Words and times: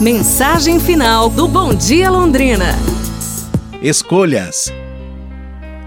Mensagem 0.00 0.78
final 0.78 1.28
do 1.28 1.48
Bom 1.48 1.74
Dia 1.74 2.08
Londrina. 2.08 2.66
Escolhas. 3.82 4.72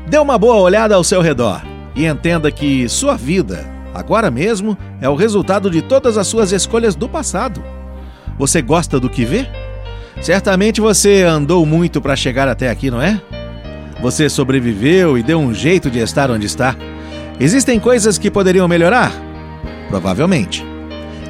Dê 0.10 0.18
uma 0.18 0.38
boa 0.38 0.58
olhada 0.58 0.96
ao 0.96 1.04
seu 1.04 1.21
redor 1.21 1.62
e 1.96 2.05
entenda 2.05 2.52
que 2.52 2.89
sua 2.89 3.16
vida, 3.16 3.66
agora 3.94 4.29
mesmo, 4.29 4.78
é 5.00 5.08
o 5.08 5.16
resultado 5.16 5.71
de 5.71 5.82
todas 5.82 6.18
as 6.18 6.28
suas 6.28 6.52
escolhas 6.52 6.94
do 6.94 7.08
passado. 7.08 7.63
Você 8.38 8.62
gosta 8.62 9.00
do 9.00 9.10
que 9.10 9.24
vê? 9.24 9.47
Certamente 10.21 10.82
você 10.82 11.23
andou 11.23 11.66
muito 11.66 12.02
para 12.02 12.14
chegar 12.14 12.50
até 12.50 12.70
aqui, 12.70 12.91
não 12.91 13.02
é? 13.02 13.21
Você 14.02 14.28
sobreviveu 14.28 15.18
e 15.18 15.23
deu 15.23 15.39
um 15.39 15.54
jeito 15.54 15.89
de 15.89 16.00
estar 16.00 16.30
onde 16.30 16.48
está. 16.48 16.75
Existem 17.39 17.80
coisas 17.80 18.18
que 18.18 18.30
poderiam 18.30 18.68
melhorar? 18.68 19.09
Provavelmente. 19.88 20.70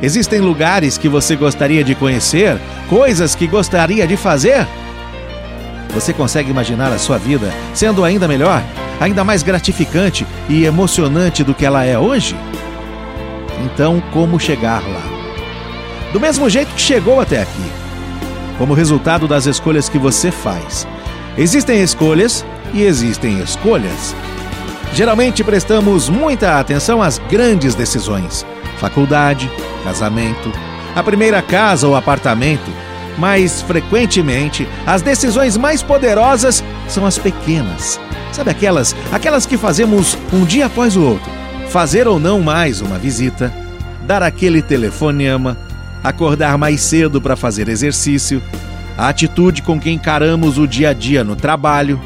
Existem 0.02 0.42
lugares 0.42 0.98
que 0.98 1.08
você 1.08 1.36
gostaria 1.36 1.84
de 1.84 1.94
conhecer, 1.94 2.60
coisas 2.90 3.36
que 3.36 3.46
gostaria 3.46 4.08
de 4.08 4.18
fazer? 4.18 4.68
Você 5.94 6.12
consegue 6.12 6.50
imaginar 6.50 6.92
a 6.92 6.98
sua 6.98 7.20
vida 7.20 7.52
sendo 7.74 8.04
ainda 8.04 8.28
melhor, 8.28 8.64
ainda 9.00 9.24
mais 9.24 9.44
gratificante 9.44 10.26
e 10.50 10.66
emocionante 10.66 11.44
do 11.44 11.54
que 11.54 11.66
ela 11.66 11.86
é 11.86 12.00
hoje? 12.00 12.36
Então, 13.64 14.02
como 14.12 14.40
chegar 14.40 14.82
lá? 14.82 15.04
Do 16.12 16.20
mesmo 16.20 16.50
jeito 16.50 16.74
que 16.74 16.82
chegou 16.82 17.22
até 17.22 17.42
aqui, 17.42 17.72
como 18.58 18.74
resultado 18.74 19.28
das 19.28 19.46
escolhas 19.46 19.88
que 19.88 20.00
você 20.00 20.32
faz. 20.32 20.88
Existem 21.38 21.82
escolhas 21.82 22.44
e 22.74 22.82
existem 22.82 23.40
escolhas. 23.40 24.16
Geralmente 24.94 25.44
prestamos 25.44 26.10
muita 26.10 26.60
atenção 26.60 27.02
às 27.02 27.18
grandes 27.18 27.76
decisões 27.76 28.46
faculdade, 28.82 29.50
casamento, 29.84 30.52
a 30.96 31.04
primeira 31.04 31.40
casa 31.40 31.88
ou 31.88 31.96
apartamento, 31.96 32.72
mas 33.16 33.62
frequentemente 33.62 34.68
as 34.88 35.04
decisões 35.04 35.56
mais 35.56 35.84
poderosas 35.84 36.64
são 36.88 37.06
as 37.06 37.20
pequenas. 37.20 38.00
Sabe 38.32 38.50
aquelas, 38.50 38.96
aquelas 39.12 39.46
que 39.46 39.56
fazemos 39.56 40.18
um 40.34 40.44
dia 40.44 40.66
após 40.66 40.96
o 40.96 41.04
outro? 41.04 41.30
Fazer 41.70 42.08
ou 42.08 42.20
não 42.20 42.42
mais 42.42 42.82
uma 42.82 42.98
visita, 42.98 43.54
dar 44.08 44.24
aquele 44.24 44.64
telefonema, 44.64 45.56
acordar 46.04 46.58
mais 46.58 46.82
cedo 46.82 47.22
para 47.22 47.36
fazer 47.36 47.70
exercício, 47.70 48.42
a 48.98 49.10
atitude 49.10 49.62
com 49.62 49.80
que 49.80 49.92
encaramos 49.92 50.58
o 50.58 50.68
dia 50.68 50.90
a 50.90 50.94
dia 50.94 51.24
no 51.24 51.36
trabalho. 51.36 52.02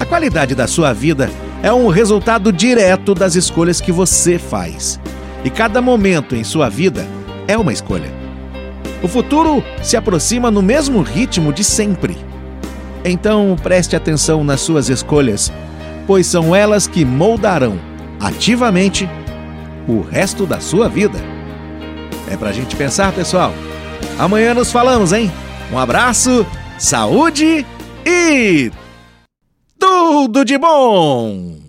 A 0.00 0.04
qualidade 0.04 0.54
da 0.54 0.66
sua 0.66 0.92
vida 0.92 1.30
é 1.66 1.72
um 1.72 1.88
resultado 1.88 2.52
direto 2.52 3.12
das 3.12 3.34
escolhas 3.34 3.80
que 3.80 3.90
você 3.90 4.38
faz. 4.38 5.00
E 5.42 5.50
cada 5.50 5.82
momento 5.82 6.36
em 6.36 6.44
sua 6.44 6.68
vida 6.68 7.04
é 7.48 7.58
uma 7.58 7.72
escolha. 7.72 8.08
O 9.02 9.08
futuro 9.08 9.64
se 9.82 9.96
aproxima 9.96 10.48
no 10.48 10.62
mesmo 10.62 11.02
ritmo 11.02 11.52
de 11.52 11.64
sempre. 11.64 12.16
Então 13.04 13.56
preste 13.60 13.96
atenção 13.96 14.44
nas 14.44 14.60
suas 14.60 14.88
escolhas, 14.88 15.52
pois 16.06 16.28
são 16.28 16.54
elas 16.54 16.86
que 16.86 17.04
moldarão 17.04 17.80
ativamente 18.20 19.10
o 19.88 20.02
resto 20.02 20.46
da 20.46 20.60
sua 20.60 20.88
vida. 20.88 21.18
É 22.30 22.36
pra 22.36 22.52
gente 22.52 22.76
pensar, 22.76 23.10
pessoal. 23.10 23.52
Amanhã 24.20 24.54
nos 24.54 24.70
falamos, 24.70 25.12
hein? 25.12 25.32
Um 25.72 25.78
abraço, 25.80 26.46
saúde 26.78 27.66
e 28.06 28.70
tudo 30.16 30.46
de 30.46 30.56
bom! 30.56 31.65